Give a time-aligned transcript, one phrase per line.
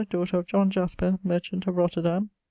[0.01, 2.31] | daughter of John | Jaspar, merchant, | of Roterdam.